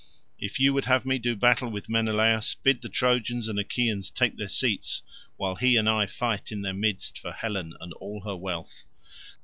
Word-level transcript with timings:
If 0.39 0.59
you 0.59 0.73
would 0.73 0.85
have 0.85 1.05
me 1.05 1.19
do 1.19 1.35
battle 1.35 1.69
with 1.69 1.87
Menelaus, 1.87 2.55
bid 2.55 2.81
the 2.81 2.89
Trojans 2.89 3.47
and 3.47 3.59
Achaeans 3.59 4.09
take 4.09 4.35
their 4.35 4.47
seats, 4.47 5.03
while 5.37 5.53
he 5.57 5.75
and 5.75 5.87
I 5.87 6.07
fight 6.07 6.51
in 6.51 6.63
their 6.63 6.73
midst 6.73 7.19
for 7.19 7.31
Helen 7.31 7.75
and 7.79 7.93
all 7.93 8.21
her 8.21 8.35
wealth. 8.35 8.83